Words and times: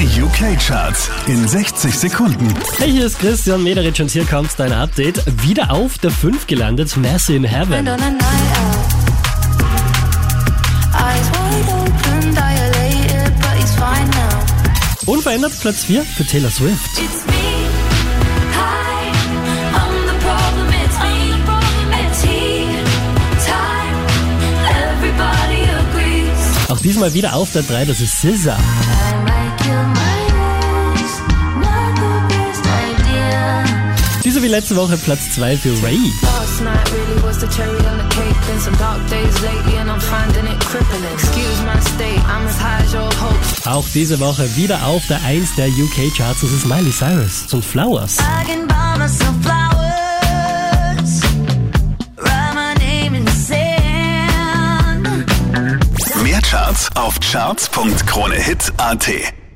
Die 0.00 0.22
UK-Charts 0.22 1.10
in 1.26 1.46
60 1.46 1.94
Sekunden. 1.94 2.54
Hey, 2.78 2.90
hier 2.90 3.04
ist 3.04 3.18
Christian 3.18 3.62
Mederitsch 3.62 4.00
und 4.00 4.10
hier 4.10 4.24
kommt 4.24 4.48
dein 4.56 4.72
Update. 4.72 5.22
Wieder 5.42 5.70
auf 5.70 5.98
der 5.98 6.10
5 6.10 6.46
gelandet, 6.46 6.96
Mercy 6.96 7.36
in 7.36 7.44
Heaven. 7.44 7.86
Unverändert 15.04 15.60
Platz 15.60 15.84
4 15.84 16.02
für 16.02 16.24
Taylor 16.24 16.50
Swift. 16.50 17.02
Auch 26.70 26.78
diesmal 26.78 27.12
wieder 27.12 27.34
auf 27.34 27.52
der 27.52 27.64
3, 27.64 27.84
das 27.84 28.00
ist 28.00 28.22
SZA. 28.22 28.56
My 41.64 41.80
state, 41.80 42.20
I'm 42.28 42.46
as 42.46 42.56
high 42.56 42.84
as 42.84 42.94
your 42.94 43.10
hopes. 43.20 43.66
Auch 43.66 43.84
diese 43.92 44.20
Woche 44.20 44.48
wieder 44.56 44.86
auf 44.86 45.04
der 45.08 45.20
1 45.24 45.56
der 45.56 45.68
UK-Charts, 45.68 46.42
das 46.42 46.52
ist 46.52 46.64
Miley 46.66 46.92
Cyrus 46.92 47.48
zum 47.48 47.60
Flowers. 47.62 48.18
Mehr 56.22 56.40
Charts 56.42 56.88
auf 56.94 57.18
charts.kronehit.at. 57.20 59.39